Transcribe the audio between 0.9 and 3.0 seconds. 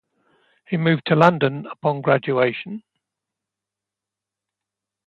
to London upon graduation.